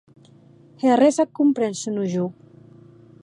[0.85, 2.25] E arrés ac compren, senon jo!